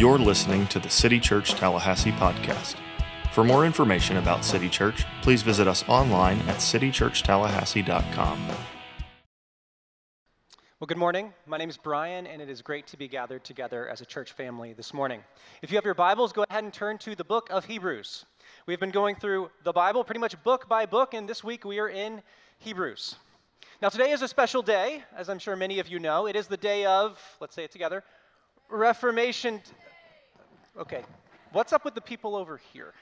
[0.00, 2.76] You're listening to the City Church Tallahassee podcast.
[3.34, 8.46] For more information about City Church, please visit us online at citychurchtallahassee.com.
[10.78, 11.34] Well, good morning.
[11.46, 14.32] My name is Brian, and it is great to be gathered together as a church
[14.32, 15.22] family this morning.
[15.60, 18.24] If you have your Bibles, go ahead and turn to the book of Hebrews.
[18.64, 21.78] We've been going through the Bible pretty much book by book, and this week we
[21.78, 22.22] are in
[22.60, 23.16] Hebrews.
[23.82, 26.26] Now, today is a special day, as I'm sure many of you know.
[26.26, 28.02] It is the day of, let's say it together,
[28.70, 29.60] Reformation.
[30.78, 31.02] Okay,
[31.52, 32.94] what's up with the people over here?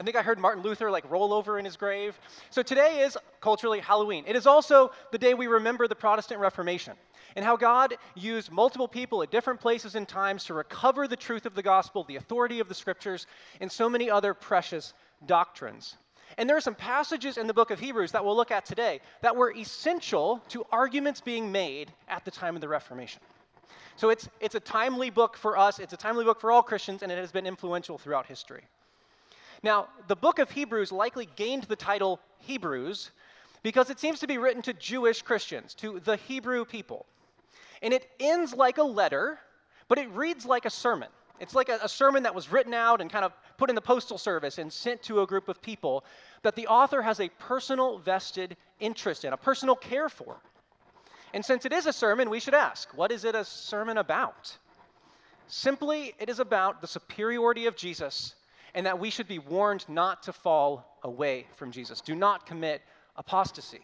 [0.00, 2.18] I think I heard Martin Luther like roll over in his grave.
[2.50, 4.24] So today is culturally Halloween.
[4.26, 6.94] It is also the day we remember the Protestant Reformation
[7.34, 11.44] and how God used multiple people at different places and times to recover the truth
[11.44, 13.26] of the gospel, the authority of the scriptures,
[13.60, 14.94] and so many other precious
[15.26, 15.96] doctrines.
[16.38, 19.00] And there are some passages in the book of Hebrews that we'll look at today
[19.22, 23.20] that were essential to arguments being made at the time of the Reformation.
[23.96, 27.02] So it's, it's a timely book for us, it's a timely book for all Christians,
[27.02, 28.62] and it has been influential throughout history.
[29.62, 33.10] Now, the book of Hebrews likely gained the title Hebrews
[33.62, 37.06] because it seems to be written to Jewish Christians, to the Hebrew people.
[37.80, 39.38] And it ends like a letter,
[39.88, 41.08] but it reads like a sermon.
[41.38, 43.80] It's like a, a, sermon that was written out and kind of put in the
[43.80, 46.04] postal service and sent to a group of people
[46.42, 50.36] that the author has a personal vested interest in, a personal care for.
[51.34, 54.56] And since it is a sermon, we should ask what is it a sermon about?
[55.48, 58.34] Simply, it is about the superiority of Jesus
[58.74, 62.00] and that we should be warned not to fall away from Jesus.
[62.00, 62.82] Do not commit
[63.16, 63.80] apostasy.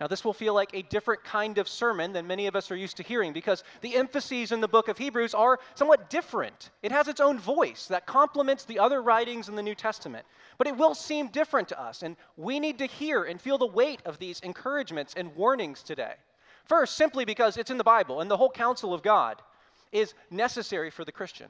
[0.00, 2.76] Now, this will feel like a different kind of sermon than many of us are
[2.76, 6.70] used to hearing because the emphases in the book of Hebrews are somewhat different.
[6.82, 10.26] It has its own voice that complements the other writings in the New Testament,
[10.58, 13.66] but it will seem different to us, and we need to hear and feel the
[13.66, 16.14] weight of these encouragements and warnings today.
[16.64, 19.42] First, simply because it's in the Bible and the whole counsel of God
[19.90, 21.48] is necessary for the Christian.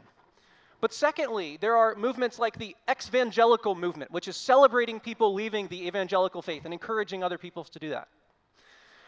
[0.80, 5.86] But secondly, there are movements like the exvangelical movement, which is celebrating people leaving the
[5.86, 8.08] evangelical faith and encouraging other people to do that.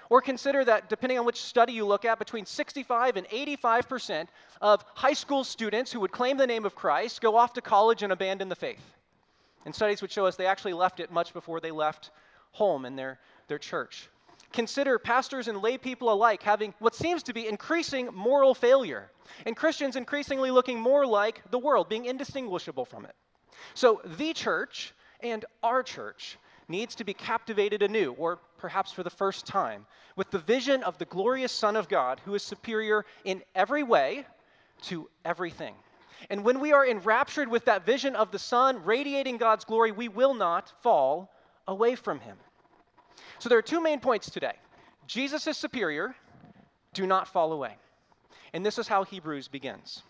[0.09, 4.29] Or consider that, depending on which study you look at, between 65 and 85%
[4.61, 8.03] of high school students who would claim the name of Christ go off to college
[8.05, 8.95] and abandon the faith.
[9.65, 12.11] And studies would show us they actually left it much before they left
[12.53, 14.09] home and their, their church
[14.55, 19.11] consider pastors and lay people alike having what seems to be increasing moral failure,
[19.45, 23.15] and Christians increasingly looking more like the world, being indistinguishable from it.
[23.75, 26.39] So, the church and our church
[26.69, 30.97] needs to be captivated anew, or perhaps for the first time, with the vision of
[30.99, 34.25] the glorious Son of God who is superior in every way
[34.83, 35.75] to everything.
[36.31, 40.09] And when we are enraptured with that vision of the Son radiating God's glory, we
[40.09, 41.31] will not fall
[41.67, 42.37] away from him.
[43.39, 44.55] So there are two main points today
[45.07, 46.15] Jesus is superior,
[46.93, 47.77] do not fall away.
[48.53, 50.03] And this is how Hebrews begins.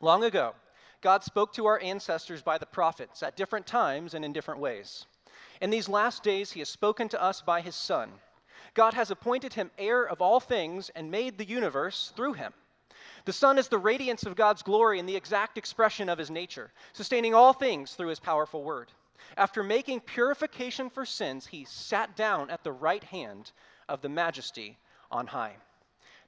[0.00, 0.54] Long ago,
[1.02, 5.06] God spoke to our ancestors by the prophets at different times and in different ways.
[5.60, 8.10] In these last days, he has spoken to us by his Son.
[8.74, 12.52] God has appointed him heir of all things and made the universe through him.
[13.24, 16.72] The Son is the radiance of God's glory and the exact expression of his nature,
[16.92, 18.92] sustaining all things through his powerful word.
[19.36, 23.52] After making purification for sins, he sat down at the right hand
[23.88, 24.78] of the majesty
[25.10, 25.56] on high.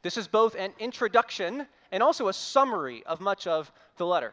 [0.02, 4.32] This is both an introduction and also a summary of much of the letter.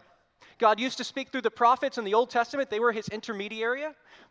[0.57, 3.83] God used to speak through the prophets in the Old Testament, they were his intermediary.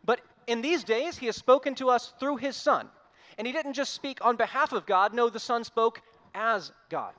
[0.03, 2.89] But in these days, he has spoken to us through his Son.
[3.37, 6.01] And he didn't just speak on behalf of God, no, the Son spoke
[6.33, 7.13] as God.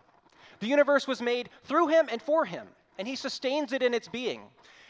[0.60, 2.66] The universe was made through him and for him,
[2.98, 4.42] and he sustains it in its being.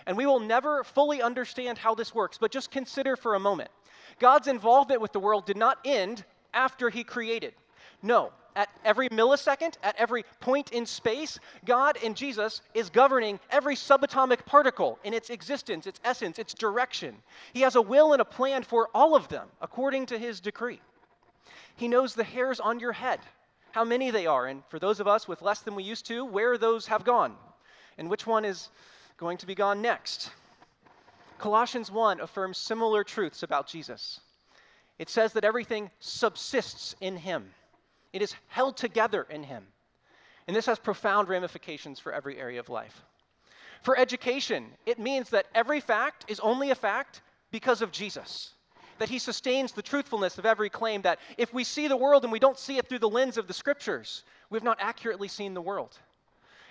[0.07, 3.71] And we will never fully understand how this works, but just consider for a moment.
[4.19, 6.25] God's involvement with the world did not end
[6.55, 7.55] after he created.
[8.03, 13.77] No, at every millisecond, at every point in space, God and Jesus is governing every
[13.77, 17.17] subatomic particle in its existence, its essence, its direction.
[17.53, 20.81] He has a will and a plan for all of them according to his decree.
[21.77, 23.21] He knows the hairs on your head,
[23.73, 26.25] how many they are, and for those of us with less than we used to,
[26.25, 27.35] where those have gone,
[27.99, 28.71] and which one is
[29.17, 30.31] going to be gone next.
[31.39, 34.21] Colossians 1 affirms similar truths about Jesus.
[34.99, 37.51] It says that everything subsists in him,
[38.13, 39.67] it is held together in him.
[40.47, 43.05] And this has profound ramifications for every area of life.
[43.83, 47.21] For education, it means that every fact is only a fact
[47.51, 48.53] because of Jesus.
[48.99, 52.33] That he sustains the truthfulness of every claim, that if we see the world and
[52.33, 55.61] we don't see it through the lens of the scriptures, we've not accurately seen the
[55.61, 55.99] world.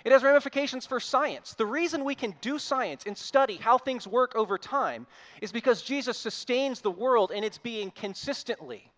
[0.06, 1.56] It has ramifications for science.
[1.56, 5.08] The reason we can do science and study how things work over time
[5.42, 8.92] is because Jesus sustains the world in its being consistently.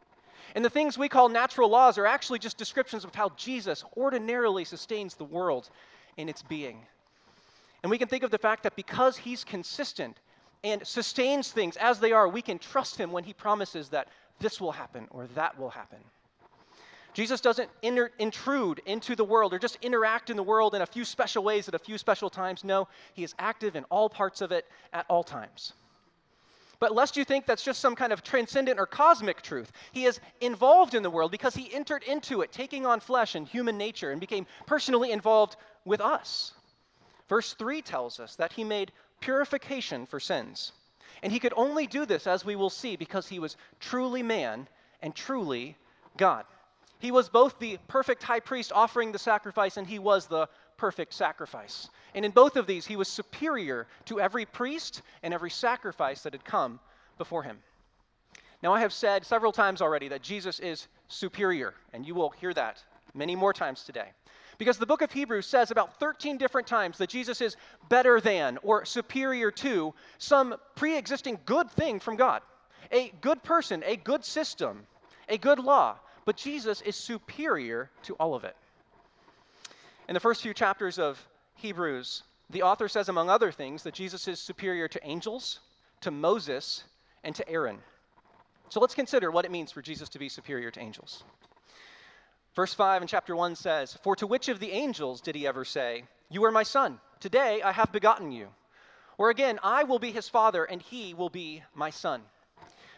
[0.53, 4.65] And the things we call natural laws are actually just descriptions of how Jesus ordinarily
[4.65, 5.69] sustains the world
[6.17, 6.85] in its being.
[7.83, 10.17] And we can think of the fact that because he's consistent
[10.65, 14.09] and sustains things as they are, we can trust him when he promises that
[14.39, 15.99] this will happen or that will happen.
[17.17, 20.85] Jesus doesn't inter- intrude into the world or just interact in the world in a
[20.85, 22.63] few special ways at a few special times.
[22.63, 25.73] No, he is active in all parts of it at all times.
[26.79, 30.19] But lest you think that's just some kind of transcendent or cosmic truth, he is
[30.41, 34.11] involved in the world because he entered into it, taking on flesh and human nature,
[34.11, 35.55] and became personally involved
[35.85, 36.53] with us.
[37.29, 38.91] Verse 3 tells us that he made
[39.21, 40.71] purification for sins.
[41.23, 44.67] And he could only do this, as we will see, because he was truly man
[45.01, 45.77] and truly
[46.15, 46.45] God.
[46.99, 50.47] He was both the perfect high priest offering the sacrifice, and he was the
[50.77, 51.89] perfect sacrifice.
[52.15, 56.33] And in both of these, he was superior to every priest and every sacrifice that
[56.33, 56.79] had come
[57.17, 57.59] before him.
[58.63, 62.53] Now, I have said several times already that Jesus is superior, and you will hear
[62.53, 62.83] that
[63.13, 64.09] many more times today.
[64.57, 67.55] Because the book of Hebrews says about 13 different times that Jesus is
[67.89, 72.41] better than or superior to some pre existing good thing from God
[72.91, 74.87] a good person, a good system,
[75.27, 75.97] a good law.
[76.27, 78.57] But Jesus is superior to all of it.
[80.09, 81.25] In the first few chapters of
[81.55, 85.61] Hebrews, the author says, among other things, that Jesus is superior to angels,
[86.01, 86.83] to Moses,
[87.23, 87.77] and to Aaron.
[88.67, 91.23] So let's consider what it means for Jesus to be superior to angels.
[92.57, 95.63] Verse 5 in chapter 1 says, For to which of the angels did he ever
[95.63, 98.49] say, You are my son, today I have begotten you?
[99.17, 102.21] Or again, I will be his father, and he will be my son.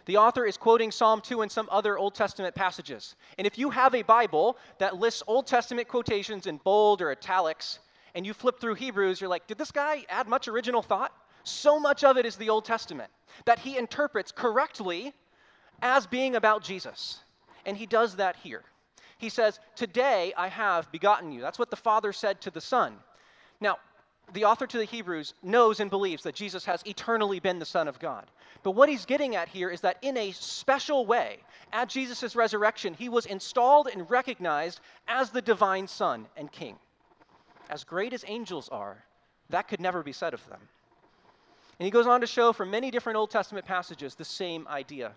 [0.10, 3.16] The author is quoting Psalm 2 and some other Old Testament passages.
[3.38, 7.78] And if you have a Bible that lists Old Testament quotations in bold or italics,
[8.16, 11.14] and you flip through Hebrews, you're like, did this guy add much original thought?
[11.44, 13.12] So much of it is the Old Testament
[13.46, 15.14] that he interprets correctly
[15.84, 17.20] as being about Jesus.
[17.68, 18.64] And he does that here
[19.20, 21.42] he says, Today I have begotten you.
[21.42, 22.96] That's what the Father said to the Son.
[23.62, 23.78] Now,
[24.34, 27.88] the author to the Hebrews knows and believes that Jesus has eternally been the Son
[27.88, 28.26] of God.
[28.64, 31.38] But what he's getting at here is that in a special way,
[31.72, 36.76] at Jesus' resurrection, he was installed and recognized as the divine Son and King.
[37.70, 39.04] As great as angels are,
[39.50, 40.60] that could never be said of them.
[41.80, 45.14] And he goes on to show from many different Old Testament passages the same idea.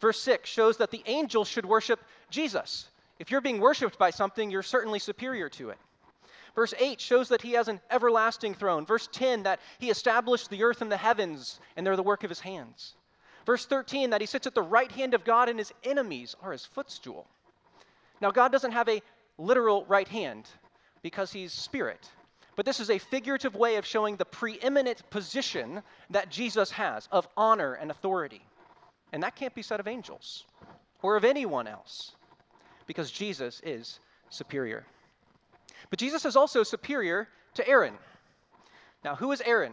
[0.00, 2.88] Verse 6 shows that the angels should worship Jesus.
[3.18, 5.78] If you're being worshiped by something, you're certainly superior to it.
[6.54, 8.84] Verse 8 shows that he has an everlasting throne.
[8.84, 12.30] Verse 10 that he established the earth and the heavens, and they're the work of
[12.30, 12.94] his hands.
[13.46, 16.52] Verse 13 that he sits at the right hand of God and his enemies are
[16.52, 17.26] his footstool.
[18.20, 19.02] Now, God doesn't have a
[19.38, 20.48] literal right hand
[21.02, 22.10] because he's spirit.
[22.56, 27.26] But this is a figurative way of showing the preeminent position that Jesus has of
[27.36, 28.42] honor and authority.
[29.12, 30.44] And that can't be said of angels
[31.02, 32.12] or of anyone else
[32.86, 34.84] because Jesus is superior.
[35.88, 37.94] But Jesus is also superior to Aaron.
[39.04, 39.72] Now, who is Aaron?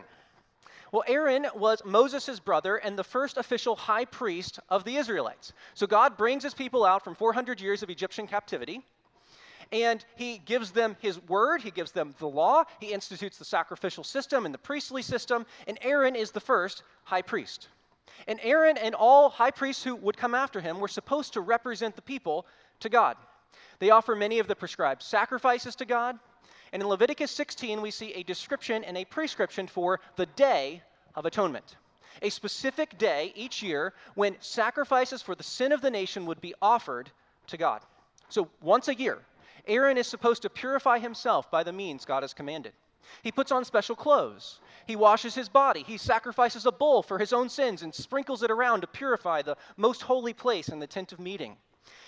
[0.92, 5.52] Well, Aaron was Moses' brother and the first official high priest of the Israelites.
[5.74, 8.82] So God brings his people out from 400 years of Egyptian captivity,
[9.74, 14.04] and he gives them his word, he gives them the law, he institutes the sacrificial
[14.04, 17.68] system and the priestly system, and Aaron is the first high priest.
[18.28, 21.96] And Aaron and all high priests who would come after him were supposed to represent
[21.96, 22.46] the people
[22.80, 23.18] to God.
[23.80, 26.18] They offer many of the prescribed sacrifices to God.
[26.74, 30.82] And in Leviticus 16, we see a description and a prescription for the Day
[31.16, 31.78] of Atonement,
[32.22, 36.54] a specific day each year when sacrifices for the sin of the nation would be
[36.62, 37.10] offered
[37.48, 37.82] to God.
[38.30, 39.20] So once a year,
[39.66, 42.74] Aaron is supposed to purify himself by the means God has commanded.
[43.24, 44.60] He puts on special clothes.
[44.86, 45.84] He washes his body.
[45.86, 49.58] He sacrifices a bull for his own sins and sprinkles it around to purify the
[49.78, 51.58] most holy place in the tent of meeting.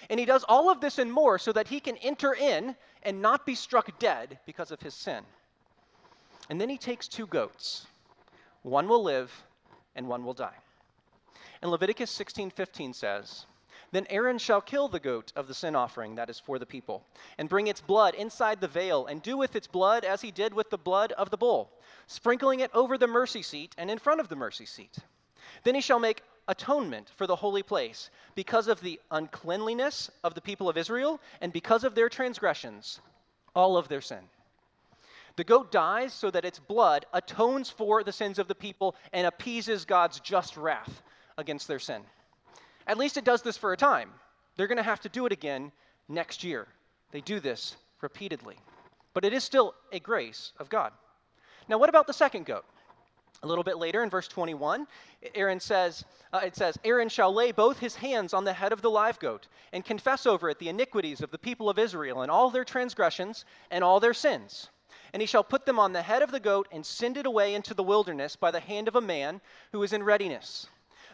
[0.09, 3.21] And he does all of this and more so that he can enter in and
[3.21, 5.23] not be struck dead because of his sin.
[6.49, 7.87] And then he takes two goats.
[8.63, 9.31] One will live
[9.95, 10.57] and one will die.
[11.61, 13.45] And Leviticus 16:15 says,
[13.91, 17.03] then Aaron shall kill the goat of the sin offering that is for the people,
[17.37, 20.53] and bring its blood inside the veil, and do with its blood as he did
[20.53, 21.71] with the blood of the bull,
[22.05, 24.97] sprinkling it over the mercy seat and in front of the mercy seat.
[25.63, 30.41] Then he shall make atonement for the holy place because of the uncleanliness of the
[30.41, 32.99] people of Israel and because of their transgressions,
[33.55, 34.19] all of their sin.
[35.37, 39.25] The goat dies so that its blood atones for the sins of the people and
[39.25, 41.01] appeases God's just wrath
[41.37, 42.01] against their sin.
[42.85, 44.09] At least it does this for a time.
[44.57, 45.71] They're going to have to do it again
[46.09, 46.67] next year.
[47.11, 48.57] They do this repeatedly.
[49.13, 50.91] But it is still a grace of God.
[51.69, 52.65] Now, what about the second goat?
[53.41, 54.85] A little bit later in verse 21,
[55.33, 56.03] Aaron says,
[56.33, 59.17] uh, it says, Aaron shall lay both his hands on the head of the live
[59.19, 62.65] goat and confess over it the iniquities of the people of Israel and all their
[62.65, 64.69] transgressions and all their sins.
[65.13, 67.55] And he shall put them on the head of the goat and send it away
[67.55, 69.39] into the wilderness by the hand of a man
[69.71, 70.67] who is in readiness.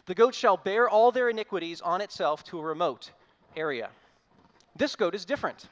[0.06, 3.10] The goat shall bear all their iniquities on itself to a remote
[3.56, 3.90] area.
[4.76, 5.68] This goat is different.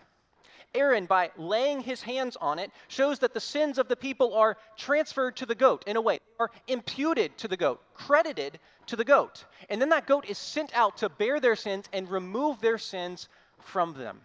[0.75, 4.57] Aaron, by laying his hands on it, shows that the sins of the people are
[4.77, 9.05] transferred to the goat in a way, are imputed to the goat, credited to the
[9.05, 9.45] goat.
[9.69, 13.29] And then that goat is sent out to bear their sins and remove their sins
[13.59, 14.21] from them.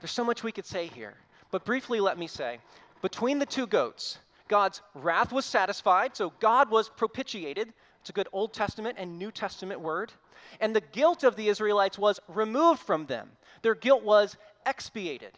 [0.00, 1.14] There's so much we could say here,
[1.50, 2.58] but briefly let me say
[3.02, 7.72] between the two goats, God's wrath was satisfied, so God was propitiated.
[8.00, 10.12] It's a good Old Testament and New Testament word.
[10.60, 13.30] And the guilt of the Israelites was removed from them,
[13.62, 15.32] their guilt was expiated.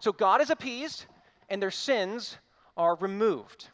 [0.00, 1.06] So God is appeased,
[1.48, 2.36] and their sins
[2.76, 3.68] are removed.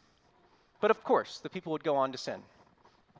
[0.81, 2.41] But of course, the people would go on to sin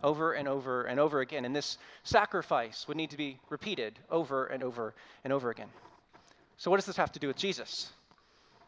[0.04, 1.46] over and over and over again.
[1.46, 4.94] And this sacrifice would need to be repeated over and over
[5.24, 5.70] and over again.
[6.58, 7.92] So, what does this have to do with Jesus?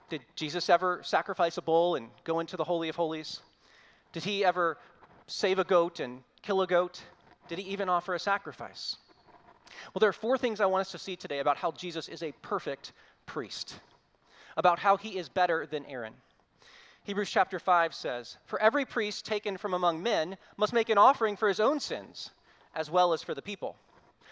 [0.09, 3.41] Did Jesus ever sacrifice a bull and go into the Holy of Holies?
[4.13, 4.77] Did he ever
[5.27, 7.01] save a goat and kill a goat?
[7.49, 8.97] Did he even offer a sacrifice?
[9.93, 12.23] Well, there are four things I want us to see today about how Jesus is
[12.23, 12.93] a perfect
[13.25, 13.79] priest,
[14.57, 16.13] about how he is better than Aaron.
[17.03, 21.37] Hebrews chapter 5 says, For every priest taken from among men must make an offering
[21.37, 22.31] for his own sins,
[22.75, 23.77] as well as for the people.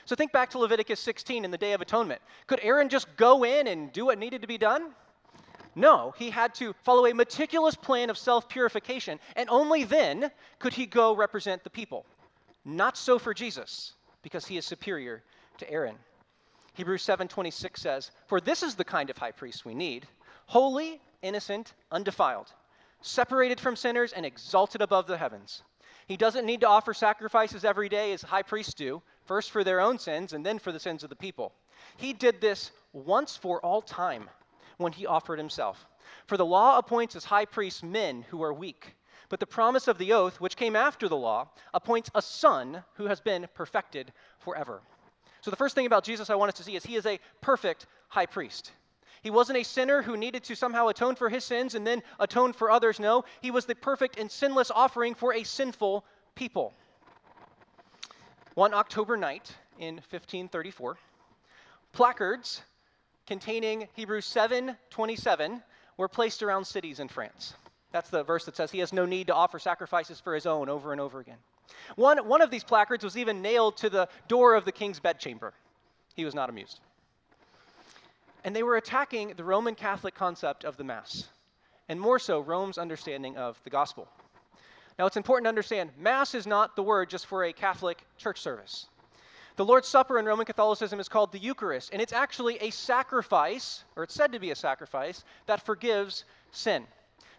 [0.04, 2.22] So think back to Leviticus 16 in the Day of Atonement.
[2.48, 4.94] Could Aaron just go in and do what needed to be done?
[5.74, 10.74] No, he had to follow a meticulous plan of self purification, and only then could
[10.74, 12.06] he go represent the people.
[12.66, 15.24] Not so for Jesus, because he is superior
[15.60, 15.96] to Aaron.
[16.74, 20.08] Hebrews 7:26 says, "For this is the kind of high priest we need,
[20.48, 22.54] holy, innocent, undefiled,
[23.02, 25.64] separated from sinners and exalted above the heavens.
[26.08, 29.80] He doesn't need to offer sacrifices every day as high priests do, first for their
[29.80, 31.54] own sins and then for the sins of the people.
[31.98, 34.30] He did this once for all time
[34.78, 35.88] when he offered himself.
[36.28, 38.96] For the law appoints as high priests men who are weak.
[39.30, 43.08] But the promise of the oath, which came after the law, appoints a son who
[43.08, 44.82] has been perfected forever.
[45.42, 47.20] So, the first thing about Jesus I want us to see is he is a
[47.42, 48.72] perfect high priest.
[49.26, 52.54] He wasn't a sinner who needed to somehow atone for his sins and then atone
[52.54, 53.00] for others.
[53.00, 56.06] No, he was the perfect and sinless offering for a sinful
[56.36, 56.76] people.
[58.54, 61.00] One October night in 1534,
[61.92, 62.62] placards
[63.26, 65.64] containing Hebrews 7:27
[65.98, 67.56] were placed around cities in France.
[67.92, 70.70] That's the verse that says he has no need to offer sacrifices for his own
[70.70, 71.40] over and over again.
[71.96, 75.56] One, one of these placards was even nailed to the door of the king's bedchamber.
[76.14, 76.80] He was not amused.
[78.46, 81.30] And they were attacking the Roman Catholic concept of the Mass,
[81.90, 84.08] and more so, Rome's understanding of the gospel.
[85.00, 88.40] Now, it's important to understand Mass is not the word just for a Catholic church
[88.40, 88.86] service.
[89.56, 93.84] The Lord's Supper in Roman Catholicism is called the Eucharist, and it's actually a sacrifice,
[93.96, 96.86] or it's said to be a sacrifice, that forgives sin.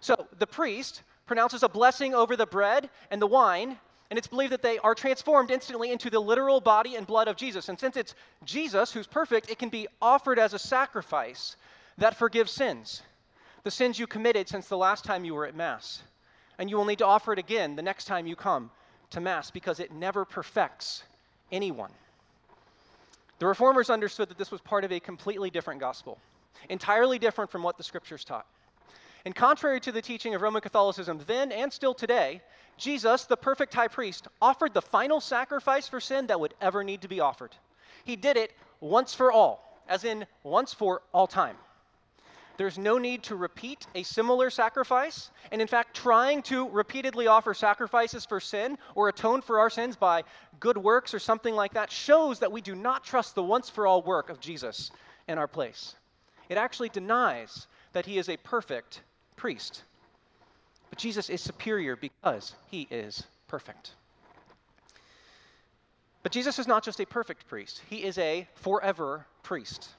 [0.00, 3.78] So the priest pronounces a blessing over the bread and the wine,
[4.10, 7.36] and it's believed that they are transformed instantly into the literal body and blood of
[7.36, 7.68] Jesus.
[7.68, 11.56] And since it's Jesus who's perfect, it can be offered as a sacrifice
[11.98, 13.02] that forgives sins.
[13.64, 16.02] The sins you committed since the last time you were at Mass.
[16.58, 18.70] And you will need to offer it again the next time you come
[19.10, 21.02] to Mass because it never perfects
[21.50, 21.90] anyone.
[23.38, 26.18] The reformers understood that this was part of a completely different gospel,
[26.70, 28.46] entirely different from what the scriptures taught.
[29.26, 32.40] And contrary to the teaching of Roman Catholicism then and still today,
[32.76, 37.02] Jesus, the perfect high priest, offered the final sacrifice for sin that would ever need
[37.02, 37.50] to be offered.
[38.04, 41.56] He did it once for all, as in once for all time.
[42.56, 45.32] There's no need to repeat a similar sacrifice.
[45.50, 49.96] And in fact, trying to repeatedly offer sacrifices for sin or atone for our sins
[49.96, 50.22] by
[50.60, 53.88] good works or something like that shows that we do not trust the once for
[53.88, 54.92] all work of Jesus
[55.26, 55.96] in our place.
[56.48, 59.02] It actually denies that he is a perfect
[59.36, 59.84] priest.
[60.90, 63.92] But Jesus is superior because he is perfect.
[66.22, 69.90] But Jesus is not just a perfect priest, he is a forever priest.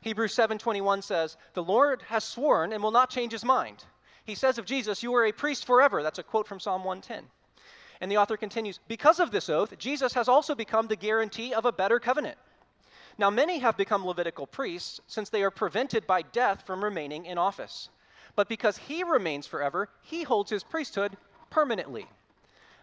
[0.00, 3.84] Hebrews 7:21 says, "The Lord has sworn and will not change his mind."
[4.24, 7.30] He says of Jesus, "You are a priest forever." That's a quote from Psalm 110.
[8.00, 11.64] And the author continues, "Because of this oath, Jesus has also become the guarantee of
[11.64, 12.36] a better covenant."
[13.16, 17.38] Now, many have become Levitical priests since they are prevented by death from remaining in
[17.38, 17.88] office.
[18.36, 21.16] But because he remains forever, he holds his priesthood
[21.50, 22.06] permanently.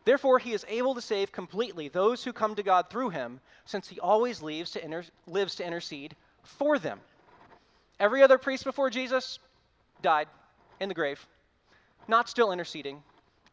[0.03, 3.87] Therefore, he is able to save completely those who come to God through him, since
[3.87, 6.99] he always lives to, inter- lives to intercede for them.
[7.99, 9.37] Every other priest before Jesus
[10.01, 10.27] died
[10.79, 11.27] in the grave,
[12.07, 13.03] not still interceding.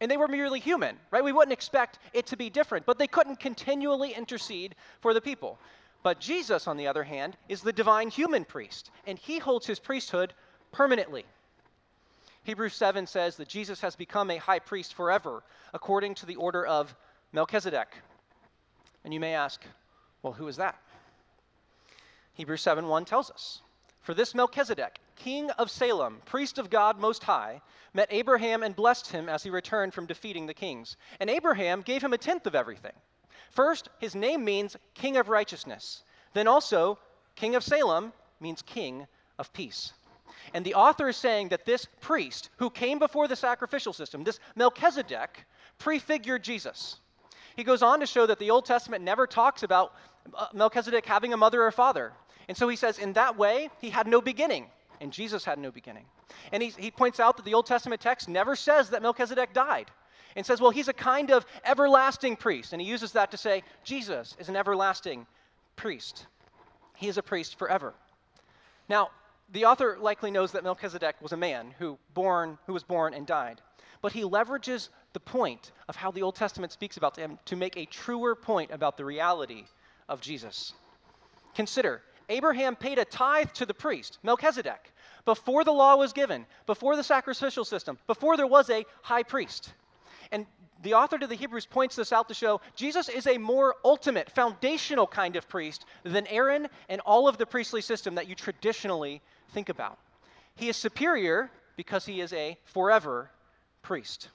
[0.01, 1.23] And they were merely human, right?
[1.23, 5.59] We wouldn't expect it to be different, but they couldn't continually intercede for the people.
[6.01, 9.77] But Jesus, on the other hand, is the divine human priest, and he holds his
[9.77, 10.33] priesthood
[10.71, 11.25] permanently.
[12.43, 15.43] Hebrews 7 says that Jesus has become a high priest forever,
[15.73, 16.95] according to the order of
[17.31, 17.89] Melchizedek.
[19.03, 19.61] And you may ask,
[20.23, 20.79] well, who is that?
[22.33, 23.61] Hebrews 7 1 tells us
[24.01, 27.61] For this Melchizedek, king of Salem, priest of God Most High,
[27.93, 30.95] met Abraham and blessed him as he returned from defeating the kings.
[31.19, 32.93] And Abraham gave him a tenth of everything.
[33.51, 36.03] First, his name means king of righteousness.
[36.33, 36.99] Then also,
[37.35, 39.93] king of Salem means king of peace.
[40.53, 44.39] And the author is saying that this priest who came before the sacrificial system, this
[44.55, 45.45] Melchizedek,
[45.77, 46.97] prefigured Jesus.
[47.55, 49.93] He goes on to show that the Old Testament never talks about
[50.33, 52.13] uh, Melchizedek having a mother or father.
[52.47, 54.67] And so he says, in that way, he had no beginning,
[55.01, 56.05] and Jesus had no beginning.
[56.51, 59.91] And he, he points out that the Old Testament text never says that Melchizedek died
[60.35, 62.73] and says, well, he's a kind of everlasting priest.
[62.73, 65.25] And he uses that to say, Jesus is an everlasting
[65.75, 66.27] priest.
[66.95, 67.93] He is a priest forever.
[68.87, 69.09] Now,
[69.51, 73.25] the author likely knows that Melchizedek was a man who, born, who was born and
[73.25, 73.61] died.
[74.01, 77.75] But he leverages the point of how the Old Testament speaks about him to make
[77.75, 79.65] a truer point about the reality
[80.07, 80.73] of Jesus.
[81.55, 84.93] Consider, Abraham paid a tithe to the priest, Melchizedek,
[85.25, 89.73] before the law was given, before the sacrificial system, before there was a high priest.
[90.31, 90.45] And
[90.81, 94.29] the author to the Hebrews points this out to show Jesus is a more ultimate,
[94.29, 99.21] foundational kind of priest than Aaron and all of the priestly system that you traditionally
[99.49, 99.97] think about.
[100.55, 103.31] He is superior because he is a forever
[103.81, 104.29] priest.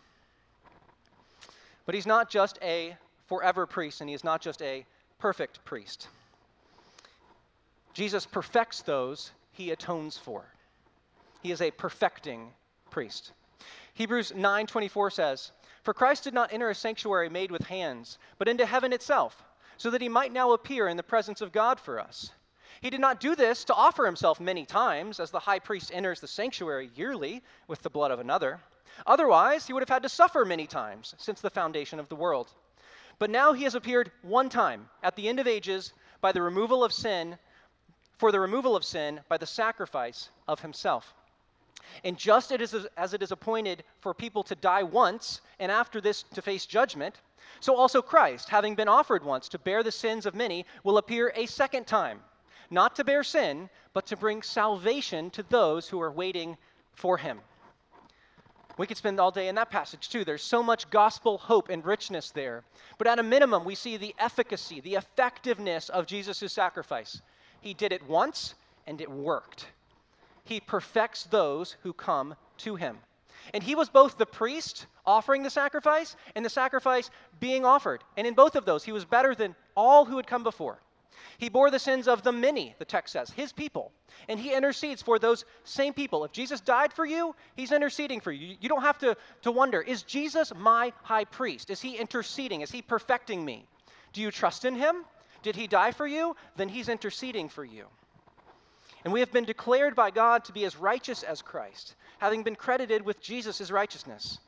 [1.86, 4.86] But he's not just a forever priest, and he is not just a
[5.18, 6.08] perfect priest.
[7.92, 10.44] Jesus perfects those he atones for.
[11.42, 12.52] He is a perfecting
[12.90, 13.32] priest.
[13.94, 15.52] Hebrews 9:24 says,
[15.82, 19.44] "For Christ did not enter a sanctuary made with hands, but into heaven itself,
[19.76, 22.32] so that he might now appear in the presence of God for us."
[22.80, 26.20] He did not do this to offer himself many times, as the high priest enters
[26.20, 28.60] the sanctuary yearly with the blood of another.
[29.06, 32.50] Otherwise, he would have had to suffer many times since the foundation of the world.
[33.18, 36.84] But now he has appeared one time at the end of ages by the removal
[36.84, 37.38] of sin,
[38.18, 41.14] for the removal of sin by the sacrifice of himself.
[42.02, 46.42] And just as it is appointed for people to die once, and after this to
[46.42, 47.20] face judgment,
[47.60, 51.32] so also Christ, having been offered once to bear the sins of many, will appear
[51.36, 52.20] a second time,
[52.74, 56.56] not to bear sin, but to bring salvation to those who are waiting
[56.92, 57.40] for him.
[58.76, 60.24] We could spend all day in that passage too.
[60.24, 62.64] There's so much gospel hope and richness there.
[62.98, 67.22] But at a minimum, we see the efficacy, the effectiveness of Jesus' sacrifice.
[67.60, 68.56] He did it once
[68.86, 69.68] and it worked.
[70.42, 72.98] He perfects those who come to him.
[73.52, 78.02] And he was both the priest offering the sacrifice and the sacrifice being offered.
[78.16, 80.78] And in both of those, he was better than all who had come before.
[81.38, 83.92] He bore the sins of the many, the text says, his people.
[84.28, 86.24] And he intercedes for those same people.
[86.24, 88.56] If Jesus died for you, he's interceding for you.
[88.60, 91.70] You don't have to, to wonder is Jesus my high priest?
[91.70, 92.60] Is he interceding?
[92.60, 93.66] Is he perfecting me?
[94.12, 95.04] Do you trust in him?
[95.42, 96.36] Did he die for you?
[96.56, 97.86] Then he's interceding for you.
[99.04, 102.56] And we have been declared by God to be as righteous as Christ, having been
[102.56, 104.38] credited with Jesus' righteousness.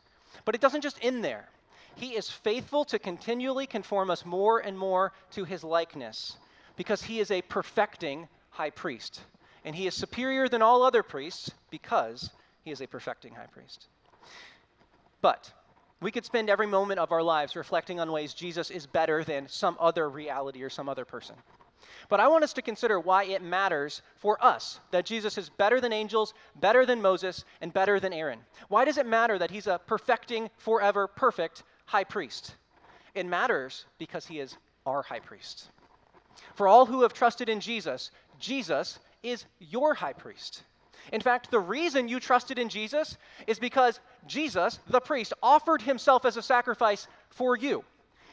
[0.47, 1.49] But it doesn't just end there.
[1.97, 6.37] He is faithful to continually conform us more and more to his likeness
[6.77, 9.21] because he is a perfecting high priest.
[9.65, 12.31] And he is superior than all other priests because
[12.63, 13.87] he is a perfecting high priest.
[15.21, 15.53] But
[16.01, 19.49] we could spend every moment of our lives reflecting on ways Jesus is better than
[19.49, 21.35] some other reality or some other person.
[22.09, 25.81] But I want us to consider why it matters for us that Jesus is better
[25.81, 28.41] than angels, better than Moses, and better than Aaron.
[28.69, 32.55] Why does it matter that he's a perfecting, forever, perfect high priest?
[33.15, 35.71] It matters because he is our high priest.
[36.55, 40.63] For all who have trusted in Jesus, Jesus is your high priest.
[41.13, 46.25] In fact, the reason you trusted in Jesus is because Jesus, the priest, offered himself
[46.25, 47.85] as a sacrifice for you.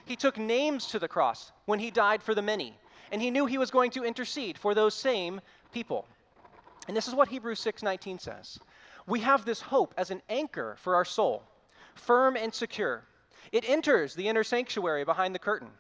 [0.05, 2.77] He took names to the cross when he died for the many,
[3.11, 5.39] and he knew he was going to intercede for those same
[5.71, 6.05] people.
[6.87, 8.59] And this is what Hebrews 6:19 says.
[9.05, 11.43] We have this hope as an anchor for our soul,
[11.95, 13.03] firm and secure.
[13.51, 15.71] It enters the inner sanctuary behind the curtain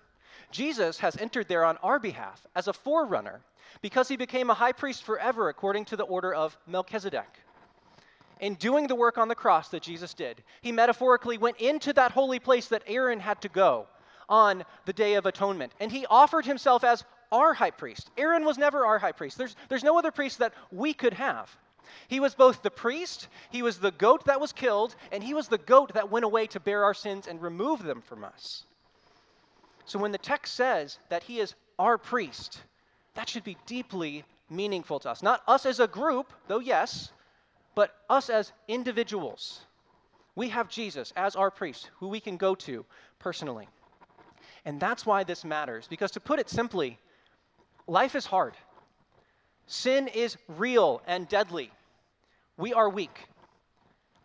[0.53, 3.41] Jesus has entered there on our behalf as a forerunner
[3.81, 7.39] because he became a high priest forever according to the order of Melchizedek.
[8.39, 12.11] In doing the work on the cross that Jesus did, he metaphorically went into that
[12.11, 13.87] holy place that Aaron had to go
[14.29, 15.73] on the Day of Atonement.
[15.79, 18.11] And he offered himself as our high priest.
[18.15, 19.37] Aaron was never our high priest.
[19.39, 21.55] There's, there's no other priest that we could have.
[22.07, 25.47] He was both the priest, he was the goat that was killed, and he was
[25.47, 28.65] the goat that went away to bear our sins and remove them from us.
[29.85, 32.61] So when the text says that he is our priest,
[33.15, 35.23] that should be deeply meaningful to us.
[35.23, 37.11] Not us as a group, though yes,
[37.75, 39.61] but us as individuals.
[40.35, 42.85] We have Jesus as our priest, who we can go to
[43.19, 43.67] personally.
[44.65, 46.97] And that's why this matters, because to put it simply,
[47.87, 48.53] life is hard.
[49.67, 51.71] Sin is real and deadly.
[52.57, 53.27] We are weak,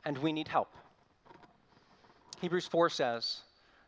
[0.05, 0.69] and we need help.
[2.41, 3.41] Hebrews 4 says,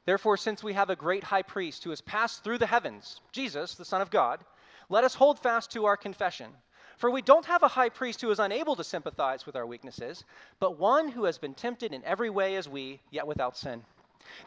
[0.06, 3.74] Therefore, since we have a great high priest who has passed through the heavens, Jesus,
[3.74, 4.44] the Son of God,
[4.88, 6.50] let us hold fast to our confession.
[6.96, 10.24] For we don't have a high priest who is unable to sympathize with our weaknesses,
[10.58, 13.82] but one who has been tempted in every way as we, yet without sin.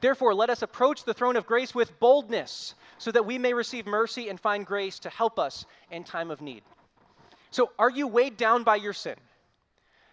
[0.02, 3.86] Therefore, let us approach the throne of grace with boldness, so that we may receive
[3.86, 6.63] mercy and find grace to help us in time of need.
[7.52, 9.16] So, are you weighed down by your sin?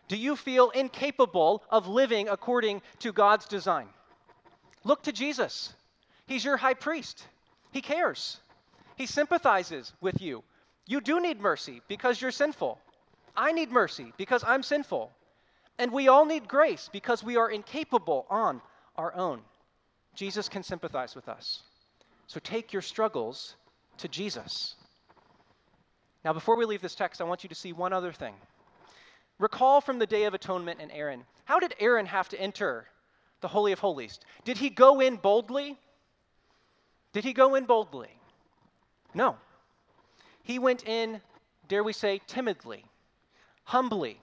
[0.09, 3.89] Do you feel incapable of living according to God's design?
[4.85, 5.75] Look to Jesus.
[6.27, 7.27] He's your high priest.
[7.73, 8.39] He cares.
[8.97, 10.43] He sympathizes with you.
[10.87, 12.79] You do need mercy because you're sinful.
[13.37, 15.11] I need mercy because I'm sinful.
[15.79, 18.61] And we all need grace because we are incapable on
[18.97, 19.41] our own.
[20.15, 21.63] Jesus can sympathize with us.
[22.27, 23.57] So take your struggles
[23.99, 24.75] to Jesus.
[26.25, 28.35] Now, before we leave this text, I want you to see one other thing.
[29.39, 31.25] Recall from the Day of Atonement and Aaron.
[31.47, 32.87] How did Aaron have to enter
[33.41, 34.21] the Holy of Holies?
[34.45, 35.79] Did he go in boldly?
[37.13, 38.11] Did he go in boldly?
[39.15, 39.37] No.
[40.43, 41.21] He went in,
[41.69, 42.85] dare we say, timidly,
[43.65, 44.21] humbly,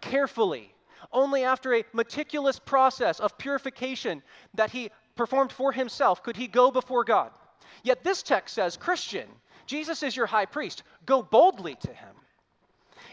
[0.00, 0.72] carefully,
[1.12, 4.22] only after a meticulous process of purification
[4.54, 7.30] that he performed for himself could he go before God.
[7.82, 9.28] Yet this text says, Christian,
[9.66, 10.82] Jesus is your high priest.
[11.04, 12.14] Go boldly to him.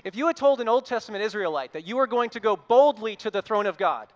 [0.03, 3.15] If you had told an Old Testament Israelite that you were going to go boldly
[3.17, 4.11] to the throne of God,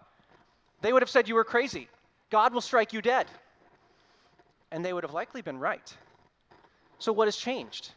[0.82, 1.88] they would have said you were crazy.
[2.30, 3.28] God will strike you dead.
[4.72, 5.96] And they would have likely been right.
[7.00, 7.92] So, what has changed?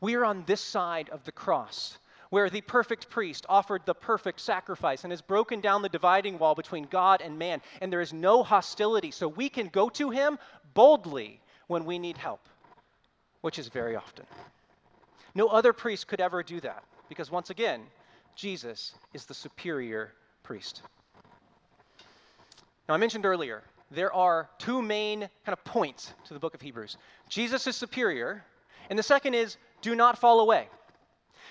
[0.00, 1.98] We are on this side of the cross,
[2.30, 6.54] where the perfect priest offered the perfect sacrifice and has broken down the dividing wall
[6.54, 9.10] between God and man, and there is no hostility.
[9.10, 10.38] So, we can go to him
[10.74, 12.48] boldly when we need help,
[13.40, 14.26] which is very often.
[15.34, 17.82] No other priest could ever do that because once again,
[18.34, 20.82] Jesus is the superior priest.
[22.88, 26.60] Now, I mentioned earlier, there are two main kind of points to the book of
[26.60, 26.96] Hebrews
[27.28, 28.44] Jesus is superior,
[28.90, 30.68] and the second is do not fall away.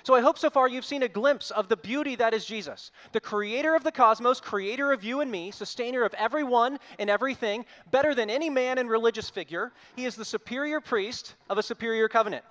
[0.03, 2.91] So I hope so far you've seen a glimpse of the beauty that is Jesus,
[3.11, 7.65] the creator of the cosmos, creator of you and me, sustainer of everyone and everything,
[7.89, 9.71] better than any man and religious figure.
[9.95, 12.45] He is the superior priest of a superior covenant.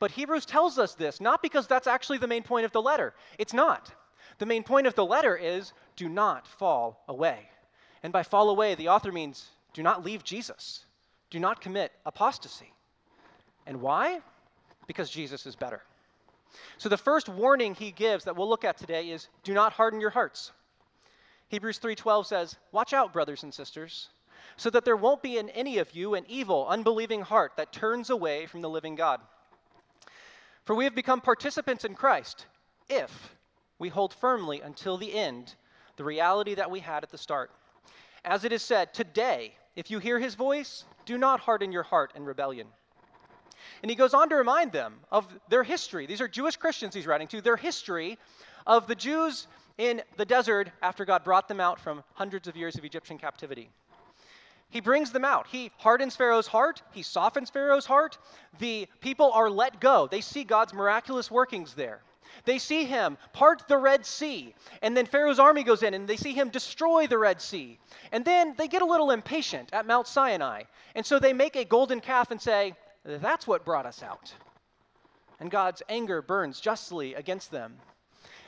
[0.00, 3.14] But Hebrews tells us this not because that's actually the main point of the letter.
[3.38, 3.92] It's not.
[4.38, 7.50] The main point of the letter is do not fall away.
[8.04, 10.84] And by fall away, the author means do not leave Jesus,
[11.30, 12.72] do not commit apostasy.
[13.66, 14.20] And why?
[14.86, 15.82] Because Jesus is better.
[16.76, 20.00] So the first warning he gives that we'll look at today is do not harden
[20.00, 20.52] your hearts.
[21.48, 24.10] Hebrews 3:12 says, "Watch out, brothers and sisters,
[24.56, 28.10] so that there won't be in any of you an evil, unbelieving heart that turns
[28.10, 29.26] away from the living God."
[30.64, 32.46] For we have become participants in Christ
[32.88, 33.34] if
[33.78, 35.56] we hold firmly until the end
[35.96, 37.50] the reality that we had at the start.
[38.24, 42.12] As it is said, today, if you hear his voice, do not harden your heart
[42.16, 42.66] in rebellion.
[43.82, 46.06] And he goes on to remind them of their history.
[46.06, 48.18] These are Jewish Christians he's writing to, their history
[48.66, 52.76] of the Jews in the desert after God brought them out from hundreds of years
[52.76, 53.68] of Egyptian captivity.
[54.70, 55.46] He brings them out.
[55.46, 56.82] He hardens Pharaoh's heart.
[56.92, 58.18] He softens Pharaoh's heart.
[58.58, 60.08] The people are let go.
[60.10, 62.00] They see God's miraculous workings there.
[62.44, 64.54] They see him part the Red Sea.
[64.82, 67.78] And then Pharaoh's army goes in and they see him destroy the Red Sea.
[68.12, 70.64] And then they get a little impatient at Mount Sinai.
[70.94, 74.32] And so they make a golden calf and say, That's what brought us out.
[75.40, 77.76] And God's anger burns justly against them.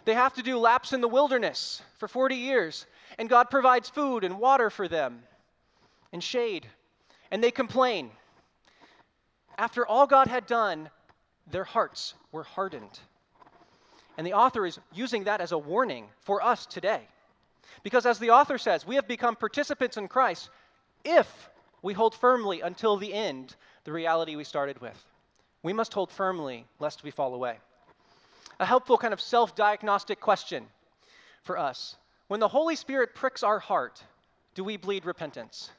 [0.04, 2.86] They have to do laps in the wilderness for 40 years.
[3.18, 5.22] And God provides food and water for them
[6.12, 6.66] and shade,
[7.30, 8.10] and they complain.
[9.58, 10.90] After all God had done,
[11.50, 13.00] their hearts were hardened.
[14.16, 17.02] And the author is using that as a warning for us today.
[17.82, 20.50] Because as the author says, we have become participants in Christ
[21.04, 21.50] if
[21.82, 25.04] we hold firmly until the end the reality we started with.
[25.62, 27.58] We must hold firmly lest we fall away.
[28.58, 30.66] A helpful kind of self diagnostic question
[31.42, 31.96] for us
[32.28, 34.02] when the Holy Spirit pricks our heart,
[34.54, 35.70] do we bleed repentance?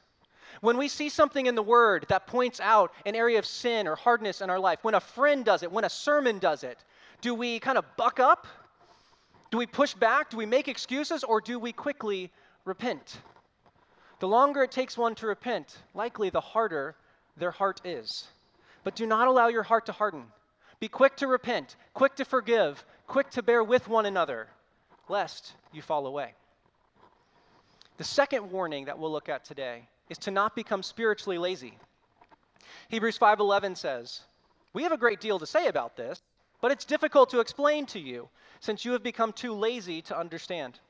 [0.60, 3.96] When we see something in the Word that points out an area of sin or
[3.96, 6.78] hardness in our life, when a friend does it, when a sermon does it,
[7.20, 8.46] do we kind of buck up?
[9.50, 10.30] Do we push back?
[10.30, 11.24] Do we make excuses?
[11.24, 12.30] Or do we quickly
[12.64, 13.20] repent?
[14.20, 16.96] The longer it takes one to repent, likely the harder
[17.36, 18.28] their heart is.
[18.84, 20.24] But do not allow your heart to harden.
[20.80, 24.48] Be quick to repent, quick to forgive, quick to bear with one another.
[25.10, 26.34] lest you fall away.
[27.96, 31.78] The second warning that we'll look at today is to not become spiritually lazy.
[32.90, 34.20] Hebrews 5:11 says,
[34.74, 36.22] "We have a great deal to say about this,
[36.60, 38.28] but it's difficult to explain to you
[38.60, 40.80] since you have become too lazy to understand.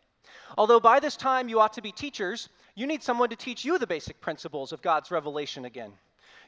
[0.57, 3.79] Although by this time you ought to be teachers, you need someone to teach you
[3.79, 5.93] the basic principles of God's revelation again.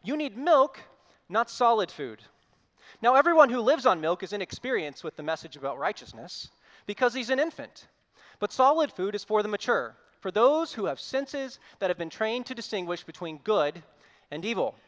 [0.02, 0.80] You need milk,
[1.28, 2.22] not solid food."
[3.02, 6.50] Now, everyone who lives on milk is inexperienced with the message about righteousness
[6.86, 7.86] because he's an infant.
[8.38, 12.10] But solid food is for the mature, for those who have senses that have been
[12.10, 13.82] trained to distinguish between good
[14.30, 14.78] and evil.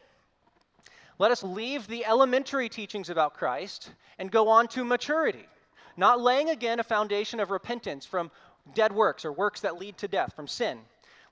[1.22, 5.46] Let us leave the elementary teachings about Christ and go on to maturity,
[5.96, 8.32] not laying again a foundation of repentance from
[8.74, 10.80] dead works or works that lead to death, from sin.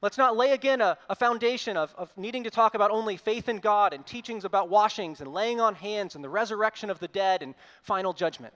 [0.00, 3.48] Let's not lay again a, a foundation of, of needing to talk about only faith
[3.48, 7.09] in God and teachings about washings and laying on hands and the resurrection of the
[7.09, 8.55] dead and final judgment.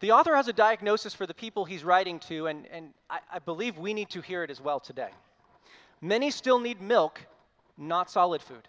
[0.00, 3.38] The author has a diagnosis for the people he's writing to, and, and I, I
[3.38, 5.10] believe we need to hear it as well today.
[6.00, 7.20] Many still need milk,
[7.76, 8.66] not solid food.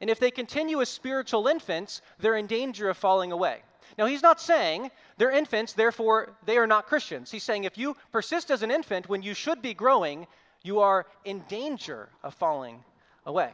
[0.00, 3.62] And if they continue as spiritual infants, they're in danger of falling away.
[3.96, 7.30] Now, he's not saying they're infants, therefore they are not Christians.
[7.30, 10.26] He's saying if you persist as an infant when you should be growing,
[10.62, 12.84] you are in danger of falling
[13.26, 13.50] away.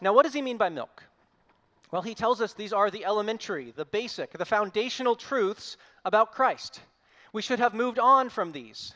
[0.00, 1.02] Now, what does he mean by milk?
[1.90, 6.80] Well, he tells us these are the elementary, the basic, the foundational truths about Christ.
[7.32, 8.94] We should have moved on from these.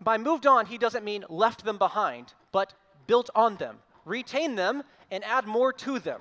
[0.00, 2.74] By moved on, he doesn't mean left them behind, but
[3.06, 6.20] built on them, retain them, and add more to them.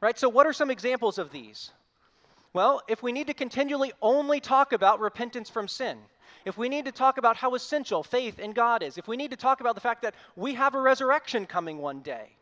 [0.00, 0.18] Right?
[0.18, 1.70] So, what are some examples of these?
[2.52, 5.98] Well, if we need to continually only talk about repentance from sin,
[6.44, 9.30] if we need to talk about how essential faith in God is, if we need
[9.30, 12.36] to talk about the fact that we have a resurrection coming one day,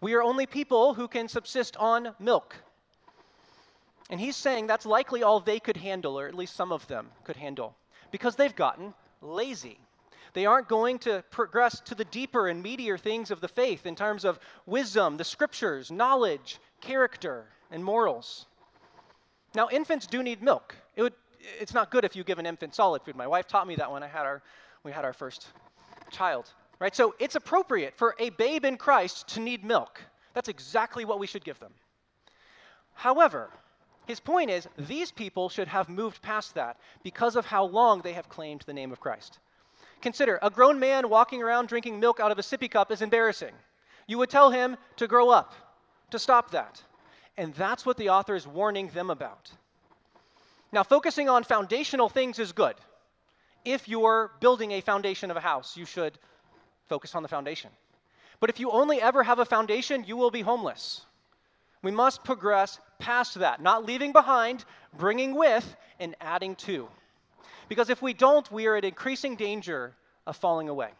[0.00, 2.54] we are only people who can subsist on milk.
[4.10, 7.08] And he's saying that's likely all they could handle, or at least some of them
[7.24, 7.74] could handle,
[8.12, 9.78] because they've gotten lazy.
[10.36, 13.94] They aren't going to progress to the deeper and meatier things of the faith in
[13.94, 18.44] terms of wisdom, the scriptures, knowledge, character, and morals.
[19.54, 20.76] Now, infants do need milk.
[20.94, 21.14] It would
[21.58, 23.16] it's not good if you give an infant solid food.
[23.16, 24.42] My wife taught me that when I had our,
[24.82, 25.46] we had our first
[26.10, 26.52] child.
[26.78, 26.94] Right?
[26.94, 30.02] So it's appropriate for a babe in Christ to need milk.
[30.34, 31.72] That's exactly what we should give them.
[32.92, 33.48] However,
[34.06, 38.12] his point is these people should have moved past that because of how long they
[38.12, 39.38] have claimed the name of Christ.
[40.02, 43.52] Consider a grown man walking around drinking milk out of a sippy cup is embarrassing.
[44.06, 45.54] You would tell him to grow up,
[46.10, 46.82] to stop that.
[47.36, 49.50] And that's what the author is warning them about.
[50.72, 52.74] Now, focusing on foundational things is good.
[53.64, 56.18] If you're building a foundation of a house, you should
[56.88, 57.70] focus on the foundation.
[58.38, 61.04] But if you only ever have a foundation, you will be homeless.
[61.82, 64.64] We must progress past that, not leaving behind,
[64.96, 66.88] bringing with, and adding to.
[67.68, 69.94] Because if we don't, we are at increasing danger
[70.26, 70.90] of falling away.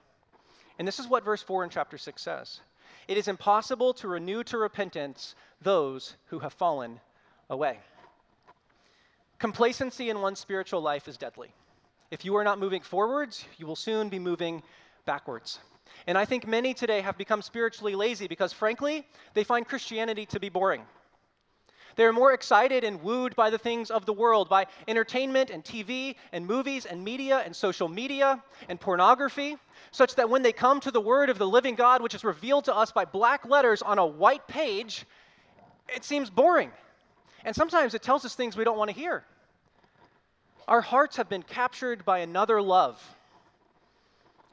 [0.79, 2.61] And this is what verse 4 in chapter 6 says
[3.09, 7.01] It is impossible to renew to repentance those who have fallen
[7.49, 7.79] away.
[9.39, 11.53] Complacency in one's spiritual life is deadly.
[12.11, 14.63] If you are not moving forwards, you will soon be moving
[15.05, 15.59] backwards.
[16.07, 20.41] And I think many today have become spiritually lazy because, frankly, they find Christianity to
[20.41, 20.83] be boring.
[21.97, 26.15] They're more excited and wooed by the things of the world, by entertainment and TV
[26.31, 29.57] and movies and media and social media and pornography,
[29.91, 32.67] such that when they come to the word of the living God, which is revealed
[32.67, 35.07] to us by black letters on a white page,
[35.89, 36.71] it seems boring.
[37.45, 39.25] And sometimes it tells us things we don't want to hear.
[40.69, 43.03] Our hearts have been captured by another love.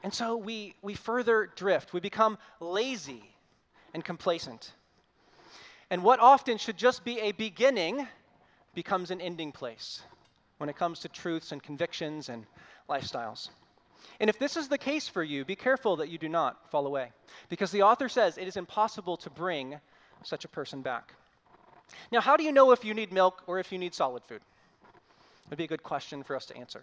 [0.02, 1.92] And so we, we further drift.
[1.92, 3.24] We become lazy
[3.92, 4.72] and complacent.
[5.94, 8.08] And what often should just be a beginning
[8.74, 10.02] becomes an ending place
[10.58, 12.46] when it comes to truths and convictions and
[12.90, 13.50] lifestyles.
[14.18, 16.88] And if this is the case for you, be careful that you do not fall
[16.88, 17.12] away.
[17.48, 19.78] Because the author says it is impossible to bring
[20.24, 21.14] such a person back.
[22.10, 24.40] Now, how do you know if you need milk or if you need solid food?
[25.48, 26.82] Would be a good question for us to answer.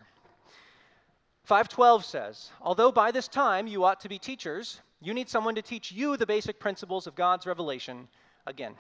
[1.44, 5.62] 512 says, Although by this time you ought to be teachers, you need someone to
[5.62, 8.08] teach you the basic principles of God's revelation
[8.48, 8.76] again.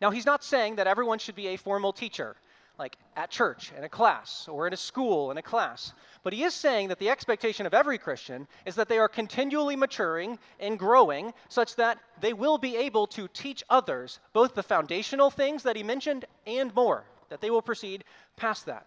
[0.00, 2.36] Now, he's not saying that everyone should be a formal teacher
[2.78, 5.94] like at church, in a class, or in a school, in a class.
[6.22, 9.76] But he is saying that the expectation of every Christian is that they are continually
[9.76, 15.30] maturing and growing such that they will be able to teach others both the foundational
[15.30, 18.04] things that he mentioned and more, that they will proceed
[18.36, 18.86] past that.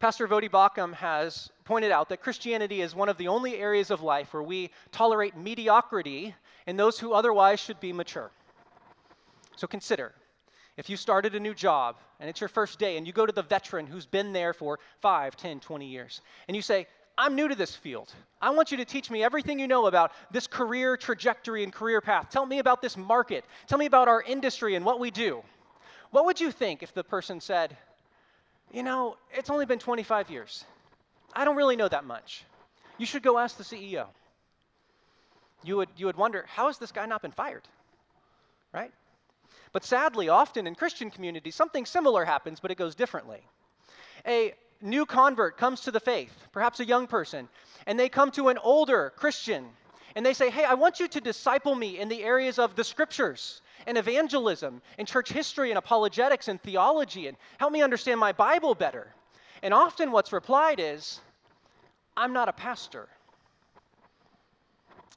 [0.00, 4.02] Pastor Voddie Baucham has pointed out that Christianity is one of the only areas of
[4.02, 6.34] life where we tolerate mediocrity
[6.66, 8.32] in those who otherwise should be mature.
[9.56, 10.12] So consider
[10.76, 13.32] If you started a new job and it's your first day and you go to
[13.32, 16.86] the veteran who's been there for 5, 10, 20 years, and you say,
[17.18, 18.12] I'm new to this field.
[18.40, 22.00] I want you to teach me everything you know about this career trajectory and career
[22.00, 22.30] path.
[22.30, 23.44] Tell me about this market.
[23.66, 25.42] Tell me about our industry and what we do.
[26.10, 27.76] What would you think if the person said,
[28.72, 30.64] You know, it's only been 25 years.
[31.34, 32.44] I don't really know that much.
[32.98, 34.06] You should go ask the CEO.
[35.64, 37.62] You would, you would wonder, how has this guy not been fired?
[38.72, 38.92] Right?
[39.72, 43.40] But sadly, often in Christian communities, something similar happens, but it goes differently.
[44.26, 47.48] A new convert comes to the faith, perhaps a young person,
[47.86, 49.66] and they come to an older Christian
[50.14, 52.84] and they say, Hey, I want you to disciple me in the areas of the
[52.84, 58.32] scriptures and evangelism and church history and apologetics and theology and help me understand my
[58.32, 59.14] Bible better.
[59.62, 61.20] And often what's replied is,
[62.16, 63.08] I'm not a pastor.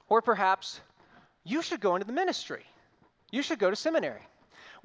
[0.08, 0.80] Or perhaps,
[1.44, 2.63] you should go into the ministry.
[3.32, 4.22] You should go to seminary,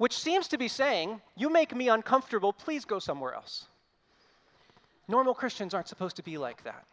[0.01, 3.67] which seems to be saying, You make me uncomfortable, please go somewhere else.
[5.07, 6.85] Normal Christians aren't supposed to be like that.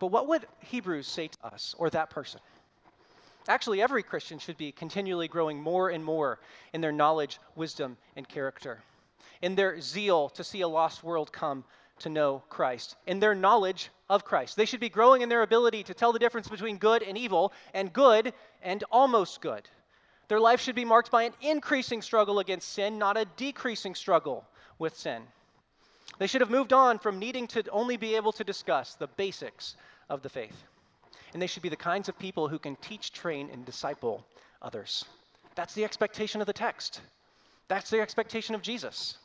[0.00, 2.40] But what would Hebrews say to us or that person?
[3.46, 6.40] Actually, every Christian should be continually growing more and more
[6.72, 8.82] in their knowledge, wisdom, and character,
[9.40, 11.62] in their zeal to see a lost world come
[12.00, 14.56] to know Christ, in their knowledge of Christ.
[14.56, 17.52] They should be growing in their ability to tell the difference between good and evil,
[17.74, 19.68] and good and almost good.
[20.28, 24.46] Their life should be marked by an increasing struggle against sin, not a decreasing struggle
[24.78, 25.22] with sin.
[26.18, 29.76] They should have moved on from needing to only be able to discuss the basics
[30.08, 30.64] of the faith.
[31.32, 34.26] And they should be the kinds of people who can teach, train, and disciple
[34.62, 35.04] others.
[35.54, 37.00] That's the expectation of the text.
[37.68, 39.18] That's the expectation of Jesus.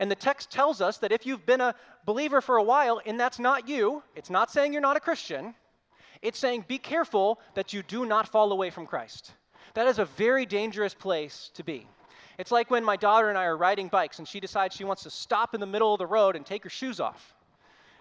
[0.00, 1.74] And the text tells us that if you've been a
[2.06, 5.54] believer for a while and that's not you, it's not saying you're not a Christian,
[6.22, 9.32] it's saying be careful that you do not fall away from Christ.
[9.74, 11.86] That is a very dangerous place to be.
[12.38, 15.02] It's like when my daughter and I are riding bikes and she decides she wants
[15.04, 17.34] to stop in the middle of the road and take her shoes off.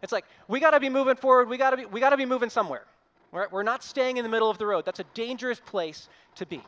[0.02, 1.48] It's like, we got to be moving forward.
[1.48, 2.86] We got to be, we got to be moving somewhere.
[3.32, 4.86] We're, we're not staying in the middle of the road.
[4.86, 6.62] That's a dangerous place to be.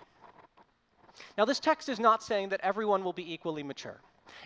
[1.37, 3.99] Now, this text is not saying that everyone will be equally mature.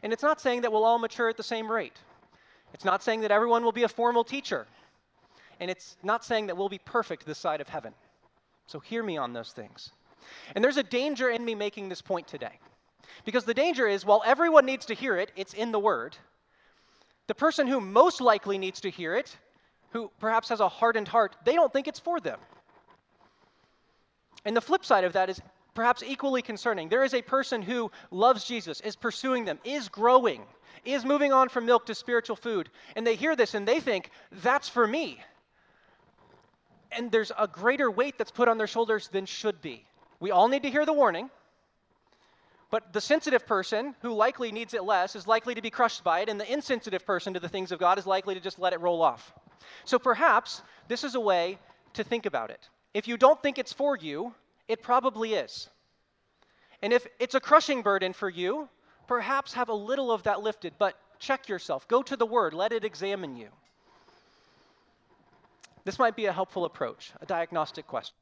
[0.04, 1.98] And it's not saying that we'll all mature at the same rate.
[2.74, 4.68] It's not saying that everyone will be a formal teacher.
[5.60, 7.94] And it's not saying that we'll be perfect this side of heaven.
[8.68, 9.92] So hear me on those things.
[10.56, 12.60] And there's a danger in me making this point today.
[13.26, 16.16] Because the danger is, while everyone needs to hear it, it's in the Word.
[17.28, 19.36] The person who most likely needs to hear it,
[19.92, 22.40] who perhaps has a hardened heart, they don't think it's for them.
[24.46, 25.42] And the flip side of that is
[25.74, 26.90] perhaps equally concerning.
[26.90, 30.44] There is a person who loves Jesus, is pursuing them, is growing,
[30.86, 34.10] is moving on from milk to spiritual food, and they hear this and they think,
[34.32, 35.20] that's for me.
[36.92, 39.87] And there's a greater weight that's put on their shoulders than should be.
[40.20, 41.30] We all need to hear the warning.
[42.70, 46.20] But the sensitive person, who likely needs it less, is likely to be crushed by
[46.20, 48.74] it, and the insensitive person to the things of God is likely to just let
[48.74, 49.34] it roll off.
[49.86, 51.60] So perhaps this is a way
[51.94, 52.68] to think about it.
[52.94, 54.34] If you don't think it's for you,
[54.68, 55.70] it probably is.
[56.82, 58.68] And if it's a crushing burden for you,
[59.08, 61.88] perhaps have a little of that lifted, but check yourself.
[61.88, 63.48] Go to the Word, let it examine you.
[65.86, 68.16] This might be a helpful approach, a diagnostic question.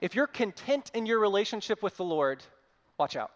[0.00, 2.42] If you're content in your relationship with the Lord,
[2.98, 3.30] watch out.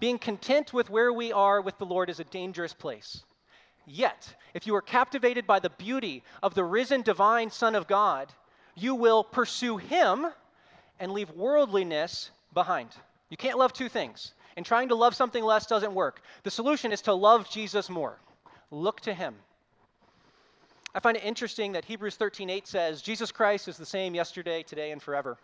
[0.00, 3.22] Being content with where we are with the Lord is a dangerous place.
[3.86, 8.32] Yet, if you are captivated by the beauty of the risen divine Son of God,
[8.74, 10.26] you will pursue Him
[11.00, 12.88] and leave worldliness behind.
[13.28, 16.22] You can't love two things, and trying to love something less doesn't work.
[16.42, 18.18] The solution is to love Jesus more.
[18.70, 19.34] Look to Him.
[20.94, 24.90] I find it interesting that Hebrews 13:8 says Jesus Christ is the same yesterday, today,
[24.90, 25.38] and forever.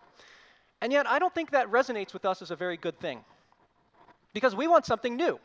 [0.81, 3.25] And yet, I don't think that resonates with us as a very good thing
[4.33, 5.41] because we want something new.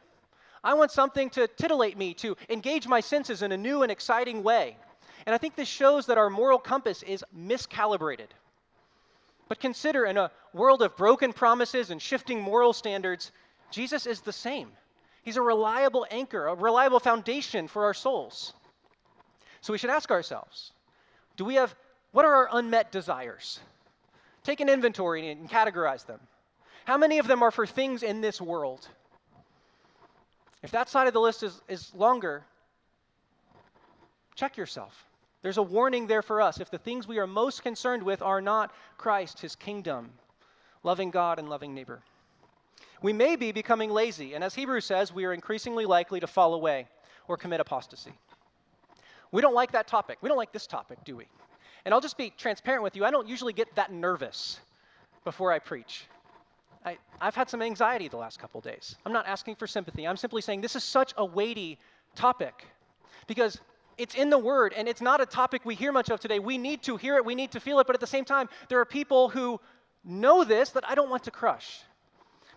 [0.64, 4.44] I want something to titillate me, to engage my senses in a new and exciting
[4.44, 4.78] way.
[5.26, 8.28] And I think this shows that our moral compass is miscalibrated.
[9.48, 13.32] But consider in a world of broken promises and shifting moral standards,
[13.72, 14.72] Jesus is the same.
[15.24, 18.54] He's a reliable anchor, a reliable foundation for our souls.
[19.64, 20.74] So we should ask ourselves
[21.38, 21.74] do we have,
[22.12, 23.62] what are our unmet desires?
[24.44, 26.20] Take an inventory and categorize them.
[26.84, 28.86] How many of them are for things in this world?
[30.62, 32.44] If that side of the list is, is longer,
[34.36, 35.06] check yourself.
[35.42, 38.42] There's a warning there for us if the things we are most concerned with are
[38.42, 40.12] not Christ, his kingdom,
[40.84, 42.02] loving God and loving neighbor.
[43.02, 46.54] We may be becoming lazy, and as Hebrews says, we are increasingly likely to fall
[46.54, 46.88] away
[47.30, 48.14] or commit apostasy.
[49.34, 50.20] We don't like that topic.
[50.22, 51.26] We don't like this topic, do we?
[51.86, 53.04] And I'll just be transparent with you.
[53.04, 54.60] I don't usually get that nervous
[55.26, 56.06] before I preach.
[56.86, 58.96] I, have had some anxiety the last couple days.
[59.06, 60.08] I'm not asking for sympathy.
[60.08, 61.80] I'm simply saying this is such a weighty
[62.16, 62.68] topic
[63.26, 63.60] because
[63.98, 66.38] it's in the Word and it's not a topic we hear much of today.
[66.38, 68.50] We need to hear it, we need to feel it, but at the same time,
[68.70, 69.60] there are people who
[70.04, 71.80] know this that I don't want to crush.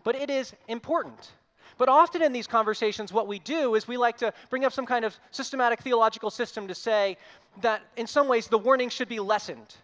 [0.05, 1.31] But it is important.
[1.79, 4.87] But often in these conversations, what we do is we like to bring up some
[4.87, 7.19] kind of systematic theological system to say
[7.61, 9.75] that in some ways the warning should be lessened.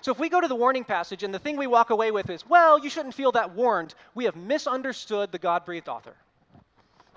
[0.00, 2.30] So if we go to the warning passage and the thing we walk away with
[2.30, 6.14] is, well, you shouldn't feel that warned, we have misunderstood the God breathed author.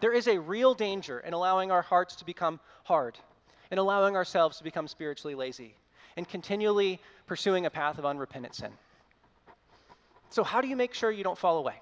[0.01, 3.17] There is a real danger in allowing our hearts to become hard,
[3.71, 5.75] in allowing ourselves to become spiritually lazy,
[6.17, 8.71] and continually pursuing a path of unrepentant sin.
[10.29, 11.75] So, how do you make sure you don't fall away?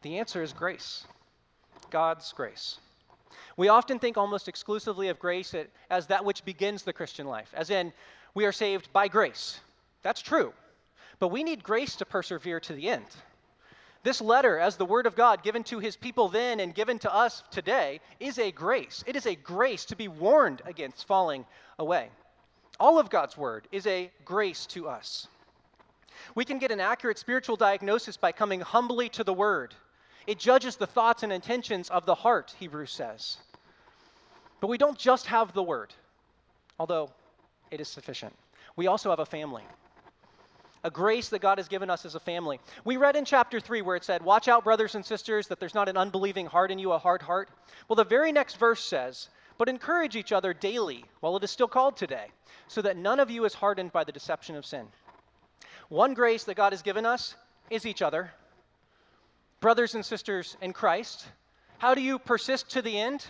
[0.00, 1.04] The answer is grace.
[1.94, 2.80] God's grace.
[3.56, 5.54] We often think almost exclusively of grace
[5.88, 7.92] as that which begins the Christian life, as in,
[8.34, 9.60] we are saved by grace.
[10.02, 10.52] That's true.
[11.20, 13.06] But we need grace to persevere to the end.
[14.02, 17.14] This letter, as the Word of God given to His people then and given to
[17.14, 19.04] us today, is a grace.
[19.06, 21.46] It is a grace to be warned against falling
[21.78, 22.08] away.
[22.80, 25.28] All of God's Word is a grace to us.
[26.34, 29.76] We can get an accurate spiritual diagnosis by coming humbly to the Word.
[30.26, 33.36] It judges the thoughts and intentions of the heart, Hebrews says.
[34.60, 35.92] But we don't just have the Word,
[36.78, 37.10] although
[37.70, 38.34] it is sufficient.
[38.76, 39.64] We also have a family
[40.84, 42.60] a grace that God has given us as a family.
[42.84, 45.74] We read in chapter 3 where it said, Watch out, brothers and sisters, that there's
[45.74, 47.48] not an unbelieving heart in you, a hard heart.
[47.88, 51.68] Well, the very next verse says, But encourage each other daily while it is still
[51.68, 52.26] called today,
[52.68, 54.86] so that none of you is hardened by the deception of sin.
[55.88, 57.34] One grace that God has given us
[57.70, 58.30] is each other.
[59.64, 61.24] Brothers and sisters in Christ.
[61.78, 63.24] How do you persist to the end?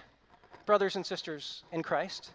[0.66, 2.32] Brothers and sisters in Christ.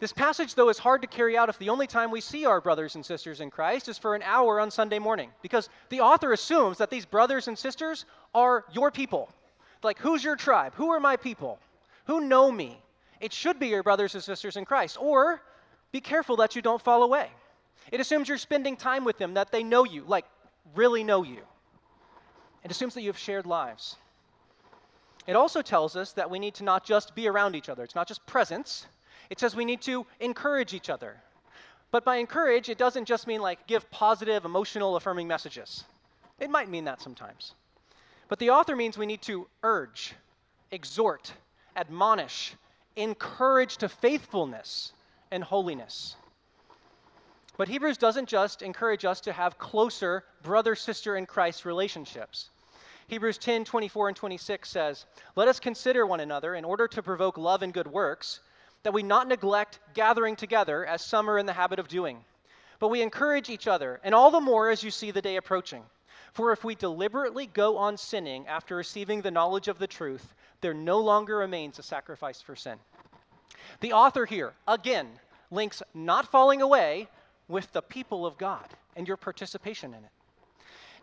[0.00, 2.60] This passage, though, is hard to carry out if the only time we see our
[2.60, 6.32] brothers and sisters in Christ is for an hour on Sunday morning, because the author
[6.32, 9.30] assumes that these brothers and sisters are your people.
[9.84, 10.74] Like, who's your tribe?
[10.74, 11.60] Who are my people?
[12.06, 12.82] Who know me?
[13.20, 14.96] It should be your brothers and sisters in Christ.
[15.00, 15.40] Or
[15.92, 17.30] be careful that you don't fall away.
[17.92, 20.24] It assumes you're spending time with them, that they know you, like
[20.74, 21.42] really know you.
[22.68, 23.96] It assumes that you have shared lives.
[25.26, 27.94] It also tells us that we need to not just be around each other, it's
[27.94, 28.86] not just presence
[29.30, 31.16] it says we need to encourage each other.
[31.90, 35.84] But by encourage, it doesn't just mean like give positive, emotional, affirming messages.
[36.40, 37.54] It might mean that sometimes.
[38.28, 40.14] But the author means we need to urge,
[40.70, 41.32] exhort,
[41.76, 42.54] admonish,
[42.96, 44.92] encourage to faithfulness
[45.30, 46.16] and holiness.
[47.56, 52.50] But Hebrews doesn't just encourage us to have closer brother sister in Christ relationships.
[53.08, 57.38] Hebrews 10 24 and 26 says, Let us consider one another in order to provoke
[57.38, 58.40] love and good works
[58.82, 62.18] that we not neglect gathering together as some are in the habit of doing,
[62.78, 65.82] but we encourage each other, and all the more as you see the day approaching.
[66.32, 70.74] For if we deliberately go on sinning after receiving the knowledge of the truth, there
[70.74, 72.78] no longer remains a sacrifice for sin.
[73.80, 75.08] The author here, again,
[75.50, 77.08] links not falling away
[77.48, 80.10] with the people of God and your participation in it.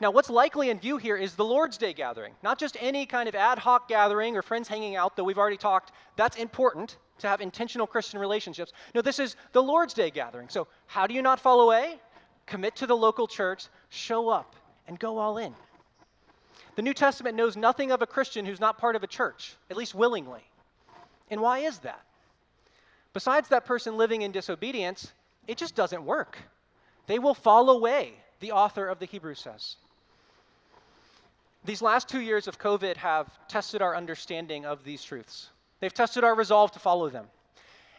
[0.01, 3.29] Now, what's likely in view here is the Lord's Day gathering, not just any kind
[3.29, 5.93] of ad hoc gathering or friends hanging out, though we've already talked.
[6.17, 8.73] That's important to have intentional Christian relationships.
[8.93, 10.49] No, this is the Lord's Day gathering.
[10.49, 11.99] So, how do you not fall away?
[12.45, 14.55] Commit to the local church, show up,
[14.87, 15.55] and go all in.
[16.75, 19.77] The New Testament knows nothing of a Christian who's not part of a church, at
[19.77, 20.43] least willingly.
[21.31, 22.01] And why is that?
[23.13, 25.13] Besides that person living in disobedience,
[25.47, 26.37] it just doesn't work.
[27.07, 29.77] They will fall away, the author of the Hebrews says.
[31.65, 35.49] These last two years of COVID have tested our understanding of these truths.
[35.79, 37.25] They've tested our resolve to follow them.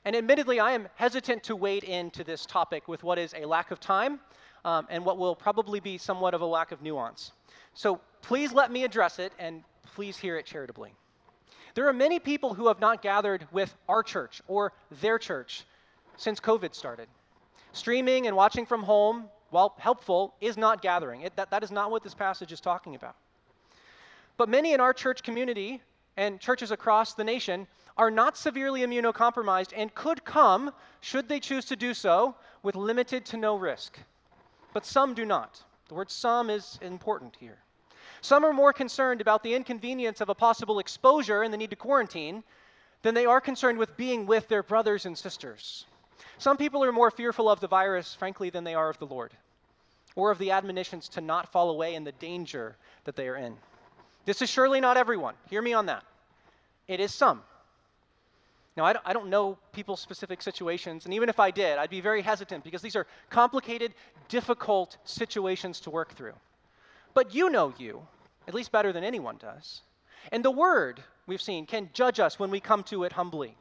[0.05, 3.73] And admittedly, I am hesitant to wade into this topic with what is a lack
[3.73, 4.21] of time
[4.65, 7.33] um, and what will probably be somewhat of a lack of nuance.
[7.75, 10.95] So please let me address it and please hear it charitably.
[11.75, 15.65] There are many people who have not gathered with our church or their church
[16.17, 17.09] since COVID started.
[17.73, 21.23] Streaming and watching from home, while helpful, is not gathering.
[21.23, 23.17] It, that, that is not what this passage is talking about.
[24.37, 25.83] But many in our church community
[26.17, 27.67] and churches across the nation
[27.97, 33.25] are not severely immunocompromised and could come, should they choose to do so, with limited
[33.27, 33.99] to no risk.
[34.75, 35.63] But some do not.
[35.89, 37.59] The word some is important here.
[38.21, 41.77] Some are more concerned about the inconvenience of a possible exposure and the need to
[41.77, 42.43] quarantine
[43.03, 45.87] than they are concerned with being with their brothers and sisters.
[46.39, 49.33] Some people are more fearful of the virus, frankly, than they are of the Lord,
[50.15, 53.57] or of the admonitions to not fall away in the danger that they are in.
[54.27, 55.35] This is surely not everyone.
[55.49, 56.05] Hear me on that.
[56.89, 57.43] It is some.
[58.77, 62.21] Now, I don't, know people's specific situations, and even if I did, I'd be very
[62.21, 63.95] hesitant because these are complicated,
[64.29, 66.35] difficult situations to work through.
[67.15, 68.07] but you know you,
[68.47, 69.81] at least better than anyone does.
[70.31, 73.57] And the Word, we've seen, can judge us when we come to it humbly.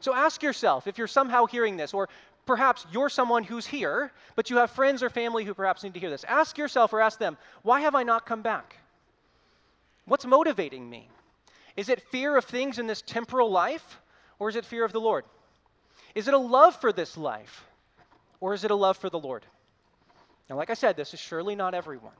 [0.00, 2.08] So ask yourself if you're somehow hearing this, or
[2.46, 6.00] perhaps you're someone who's here, but you have friends or family who perhaps need to
[6.00, 6.24] hear this.
[6.24, 8.78] Ask yourself or ask them, why have I not come back?
[10.06, 11.08] What's motivating me?
[11.76, 14.00] Is it fear of things in this temporal life,
[14.38, 15.24] or is it fear of the Lord?
[16.14, 17.64] Is it a love for this life,
[18.40, 19.44] or is it a love for the Lord?
[20.48, 22.12] Now, like I said, this is surely not everyone,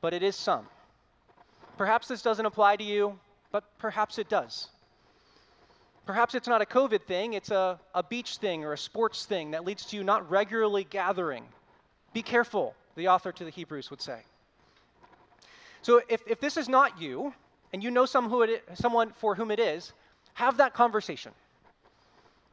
[0.00, 0.66] but it is some.
[1.78, 3.18] Perhaps this doesn't apply to you,
[3.50, 4.68] but perhaps it does.
[6.04, 9.52] Perhaps it's not a COVID thing, it's a, a beach thing or a sports thing
[9.52, 11.44] that leads to you not regularly gathering.
[12.12, 14.22] Be careful, the author to the Hebrews would say.
[15.82, 17.34] So if, if this is not you,
[17.72, 19.92] and you know some someone for whom it is,
[20.34, 21.32] have that conversation.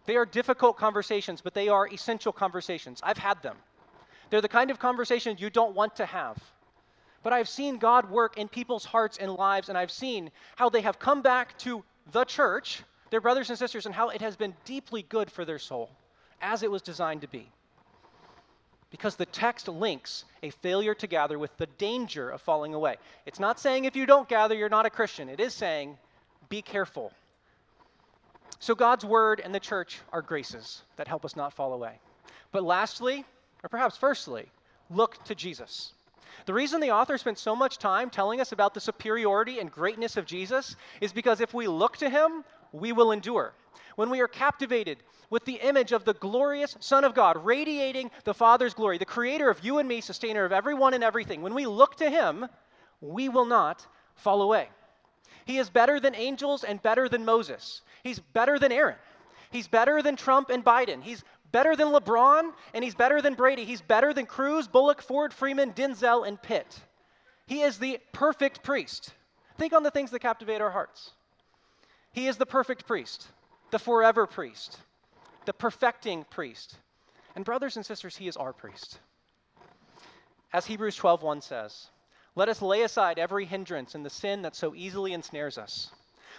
[0.05, 2.99] They are difficult conversations, but they are essential conversations.
[3.03, 3.55] I've had them.
[4.29, 6.37] They're the kind of conversations you don't want to have.
[7.21, 10.81] But I've seen God work in people's hearts and lives, and I've seen how they
[10.81, 14.55] have come back to the church, their brothers and sisters, and how it has been
[14.65, 15.91] deeply good for their soul,
[16.41, 17.51] as it was designed to be.
[18.91, 22.95] Because the text links a failure to gather with the danger of falling away.
[23.25, 25.29] It's not saying if you don't gather, you're not a Christian.
[25.29, 25.97] It is saying,
[26.49, 27.13] be careful.
[28.59, 31.99] So God's word and the church are graces that help us not fall away.
[32.51, 33.25] But lastly,
[33.63, 34.49] or perhaps firstly,
[34.89, 35.93] look to Jesus.
[36.45, 40.17] The reason the author spent so much time telling us about the superiority and greatness
[40.17, 43.53] of Jesus is because if we look to him, we will endure.
[43.95, 44.97] When we are captivated
[45.29, 49.49] with the image of the glorious Son of God, radiating the Father's glory, the creator
[49.49, 52.47] of you and me, sustainer of everyone and everything, when we look to him,
[53.01, 54.69] we will not fall away.
[55.45, 57.81] He is better than angels and better than Moses.
[58.03, 58.97] He's better than Aaron.
[59.51, 61.01] He's better than Trump and Biden.
[61.01, 63.65] He's better than LeBron, and he's better than Brady.
[63.65, 66.79] He's better than Cruz, Bullock, Ford, Freeman, Denzel, and Pitt.
[67.47, 69.13] He is the perfect priest.
[69.57, 71.11] Think on the things that captivate our hearts.
[72.11, 73.27] He is the perfect priest,
[73.71, 74.79] the forever priest,
[75.45, 76.77] the perfecting priest.
[77.35, 78.99] And brothers and sisters, he is our priest.
[80.51, 81.89] As Hebrews 12:1 says,
[82.35, 85.91] "Let us lay aside every hindrance and the sin that so easily ensnares us."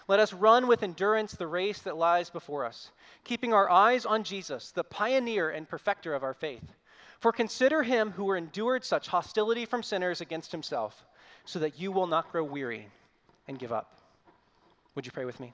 [0.09, 2.91] Let us run with endurance the race that lies before us,
[3.23, 6.75] keeping our eyes on Jesus, the pioneer and perfecter of our faith.
[7.19, 11.05] For consider him who endured such hostility from sinners against himself,
[11.45, 12.91] so that you will not grow weary
[13.47, 14.01] and give up.
[14.95, 15.53] Would you pray with me?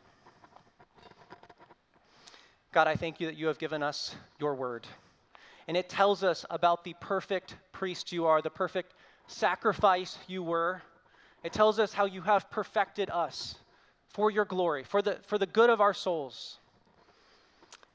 [2.77, 4.87] God, I thank you that you have given us your word.
[5.67, 8.93] And it tells us about the perfect priest you are, the perfect
[9.29, 10.83] sacrifice you were.
[11.43, 13.55] It tells us how you have perfected us
[14.09, 16.59] for your glory, for the, for the good of our souls.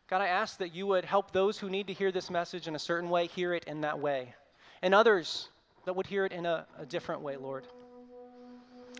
[0.10, 2.74] God, I ask that you would help those who need to hear this message in
[2.74, 4.34] a certain way hear it in that way,
[4.82, 5.50] and others
[5.86, 7.68] that would hear it in a, a different way, Lord.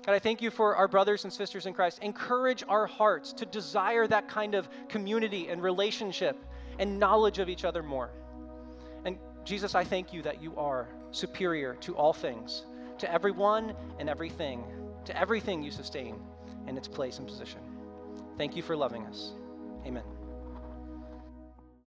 [0.06, 2.00] God, I thank you for our brothers and sisters in Christ.
[2.02, 6.38] Encourage our hearts to desire that kind of community and relationship
[6.80, 8.10] and knowledge of each other more.
[9.06, 12.64] And Jesus, I thank you that you are superior to all things,
[12.98, 14.64] to everyone and everything,
[15.06, 16.16] to everything you sustain
[16.68, 17.60] in its place and position.
[18.38, 19.34] Thank you for loving us.
[19.86, 20.21] Amen.